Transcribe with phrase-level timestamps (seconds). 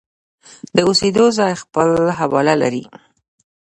[0.75, 1.89] د اوسېدو ځای خپل
[2.19, 2.83] حواله لري.